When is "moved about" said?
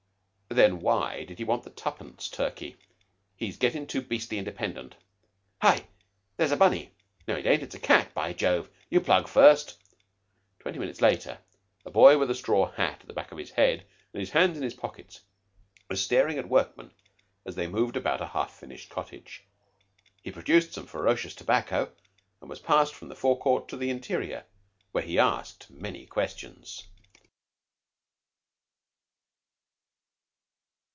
17.67-18.19